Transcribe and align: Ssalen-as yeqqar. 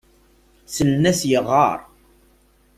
Ssalen-as 0.67 1.21
yeqqar. 1.29 1.79